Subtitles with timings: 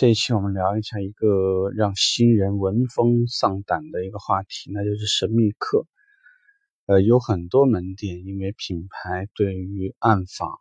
[0.00, 5.86] 这一期我们聊一下一个让新人闻风丧胆的一个话题，那就是神秘客。
[6.86, 10.58] 呃，有很多门店因为品牌对于暗访、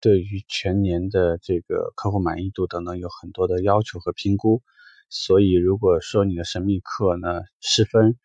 [0.00, 4.64] 对于全年的这个客户满意度等等有很多的要求和评估，
[5.08, 8.18] 所以如果说你的神秘客呢失分，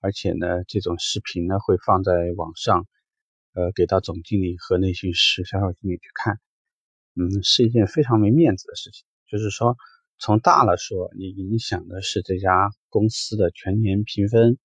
[0.00, 2.84] 而且呢这种视频呢会放在网上，
[3.54, 6.40] 呃，给到总经理和内训师、销售经理去看，
[7.14, 9.04] 嗯，是一件非常没面子的事情。
[9.28, 9.76] 就是说。
[10.22, 14.58] 从大了说，你影响的是这家公司的全年评分、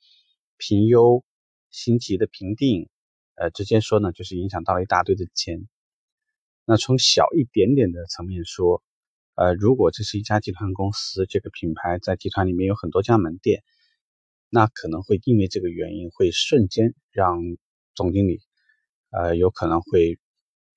[0.57, 1.23] 评优、
[1.71, 2.89] 星级的评定，
[3.35, 5.65] 呃，直接说呢，就是影响到了一大堆的钱。
[6.65, 8.83] 那从小一点点的层面说，
[9.35, 13.63] 呃，如果这是一家集团公司，这个品牌在集团里面有很多家门店，
[14.49, 17.39] 那可能会因为这个原因，会瞬间让
[17.93, 18.41] 总经理，
[19.09, 20.19] 呃，有可能会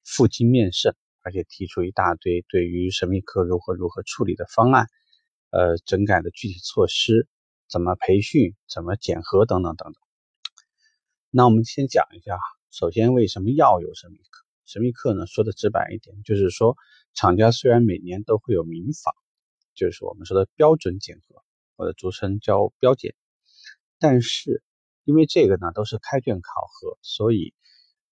[0.05, 0.95] 负荆面圣。
[1.23, 4.87] 而且提出一大堆对于神秘客如何如何处理的方案，
[5.51, 7.29] 呃，整改的具体措施，
[7.69, 10.01] 怎么培训，怎么检核等等等等。
[11.31, 12.39] 那我们先讲一下，
[12.71, 14.47] 首先为什么要有神秘客？
[14.65, 16.77] 神秘客呢，说的直白一点，就是说
[17.15, 19.15] 厂家虽然每年都会有民访，
[19.75, 21.43] 就是我们说的标准检核，
[21.77, 23.15] 或者俗称叫标检，
[23.99, 24.63] 但是
[25.05, 27.55] 因为这个呢都是开卷考核，所以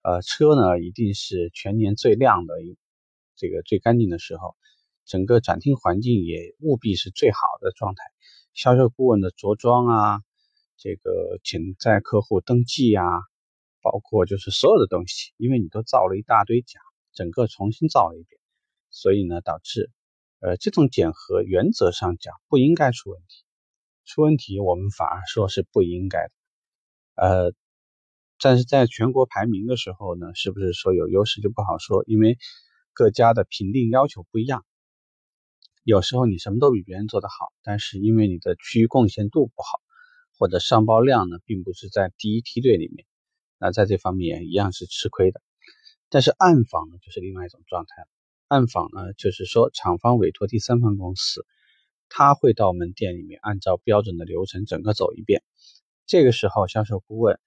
[0.03, 2.77] 呃车呢一定是全年最亮的一。
[3.37, 4.56] 这个最干净的时候，
[5.05, 8.03] 整个展厅环境也务必是最好的状态。
[8.55, 10.23] 销售顾问的着装啊，
[10.79, 13.05] 这个潜在客户登记啊，
[13.83, 16.81] 包括就是所有的东西，因为你都造了一大堆假，
[17.12, 18.41] 整个重新造了一遍，
[18.91, 19.91] 所以呢，导致
[20.41, 23.45] 呃这种检核原则上讲不应该出问题。
[24.07, 26.33] 出问题我们反而说是不应该的。
[27.17, 27.53] 呃，
[28.41, 32.39] 但是在全国排名的时候呢，是不是说有优势就不好说，因为。
[32.97, 34.64] 各家的评定要求不一样，
[35.84, 39.83] 有时候你什么都比别人做得好，但是因为你的区域贡献度不好，
[40.39, 43.05] 或者上报量呢，并不是在第一梯队里面，
[43.58, 45.42] 那在这方面也一样是吃亏的。
[46.08, 48.08] 但是暗访呢，就是另外一种状态了。
[48.48, 51.45] 暗访呢，就是说厂方委托第三方公司，
[52.08, 55.42] 他会到门店里面按照标准的流程整个走一遍，
[56.06, 57.39] 这个时候销售顾问。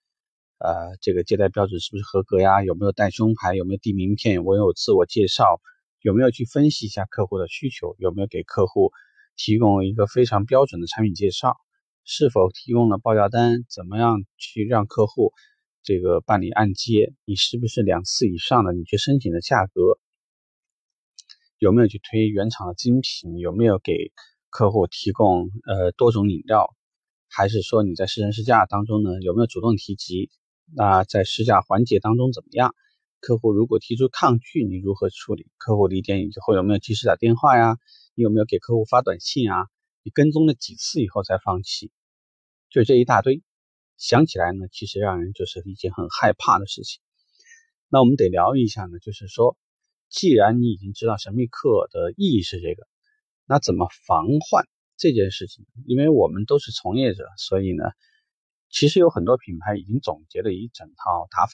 [0.60, 2.64] 呃，这个接待标准是不是合格呀？
[2.64, 3.56] 有没有带胸牌？
[3.56, 4.44] 有没有递名片？
[4.44, 5.62] 我有自我介绍？
[6.02, 7.96] 有没有去分析一下客户的需求？
[7.98, 8.92] 有没有给客户
[9.38, 11.56] 提供一个非常标准的产品介绍？
[12.04, 13.64] 是否提供了报价单？
[13.70, 15.32] 怎么样去让客户
[15.82, 17.14] 这个办理按揭？
[17.24, 19.98] 你是不是两次以上的你去申请的价格？
[21.58, 23.38] 有没有去推原厂的精品？
[23.38, 24.12] 有没有给
[24.50, 26.76] 客户提供呃多种饮料？
[27.30, 30.30] 还是说你在试乘试驾当中呢，有没有主动提及？
[30.76, 32.76] 那在试驾环节当中怎么样？
[33.22, 35.48] 客户如果提出抗拒，你如何处理？
[35.58, 37.78] 客户理解以后有没有及时打电话呀？
[38.16, 39.68] 你有没有给客户发短信啊？
[40.04, 41.92] 你跟踪了几次以后才放弃？
[42.70, 43.42] 就这一大堆，
[43.98, 47.02] 想起来呢，其实让人就是一件很害怕的事情。
[47.90, 49.58] 那我们得聊一下呢，就是说，
[50.08, 52.88] 既然你已经知道神秘客的意义是这个，
[53.46, 54.66] 那怎么防患
[54.96, 55.66] 这件事情？
[55.86, 57.84] 因为我们都是从业者，所以呢。
[58.70, 61.52] 其实有很多品牌已经总结了一整套打法，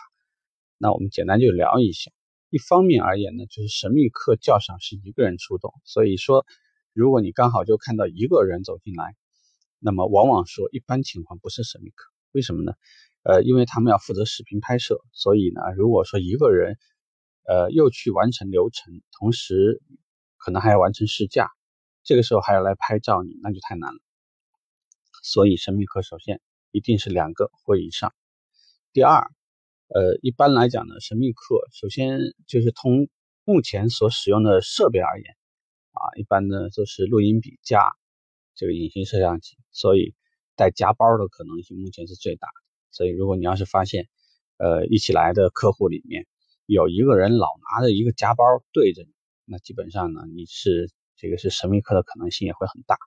[0.78, 2.12] 那我们简单就聊一下。
[2.50, 6.46] 一方面而言呢，就是神秘客较少是一个人出动，所以说
[6.94, 9.16] 如果你刚好就看到一个人走进来，
[9.80, 12.74] 那么往往说一般情况不是神秘客，为什么呢？
[13.24, 16.78] 呃，因为他们要负责视频拍摄，所以呢，如果说一个人，
[17.48, 19.82] 呃，又去完成流程，同时
[20.38, 21.50] 可能还要完成试驾，
[22.04, 24.00] 这个时候还要来拍照你，那就太难了。
[25.24, 26.42] 所以神秘客首先。
[26.76, 28.14] 一定是两个或以上。
[28.92, 29.32] 第二，
[29.88, 33.08] 呃，一般来讲呢，神秘客首先就是从
[33.46, 35.38] 目前所使用的设备而言，
[35.94, 37.94] 啊，一般呢都是录音笔加
[38.56, 40.14] 这个隐形摄像机，所以
[40.58, 42.54] 带夹包的可能性目前是最大的。
[42.92, 44.10] 所以如果你要是发现，
[44.58, 46.28] 呃，一起来的客户里面
[46.66, 48.44] 有一个人老拿着一个夹包
[48.74, 49.14] 对着你，
[49.46, 52.98] 那基本上呢，你是这个是神秘客的可能性也会很大。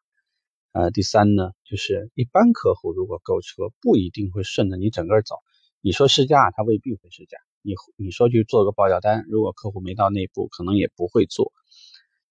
[0.78, 5.34] 呃，第三呢，就是一般客户如果购车，不一定会顺着你整个走。
[5.80, 7.36] 你说试驾，他未必会试驾。
[7.62, 11.52] 你你说去做个报价单，如果客户没到那步，可能也不会做。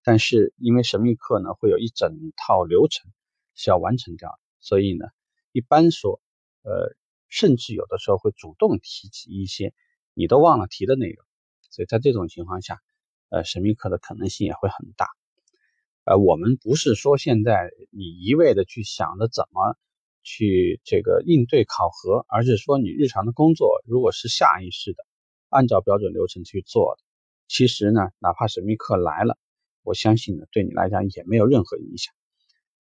[0.02, 3.12] 但是因为神秘客呢，会有一整套流程
[3.54, 5.08] 是要完成掉的，所以呢，
[5.52, 6.22] 一般说，
[6.64, 6.96] 呃，
[7.28, 9.74] 甚至有的时候会主动提起一些
[10.14, 11.26] 你都忘了提的内容。
[11.70, 12.80] 所以在这种情况下，
[13.28, 15.10] 呃，神秘客的可能性也会很大。
[16.08, 19.76] 呃，我们不是说现在你一味的去想着怎么
[20.24, 25.06] 去这个应对考核，而是说你日常的工作如果是下意识的
[25.50, 27.04] 按照标准流程去做的，
[27.50, 29.38] 其实呢，哪怕神秘客来了，
[29.84, 32.14] 我相信呢，对你来讲也没有任何影响。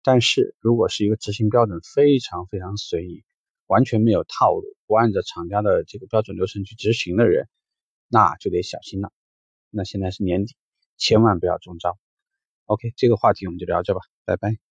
[0.01, 3.23] 但是如果是一个执行标准非常非常随意，
[3.67, 7.47] 完全没有套路，不按照厂家的这个标准流程去执行的人，
[8.07, 9.11] 那就得小心了。
[9.69, 10.55] 那现在是年底，
[10.97, 11.99] 千万不要中招。
[12.69, 14.70] OK，这个话题我们就聊这吧，拜拜。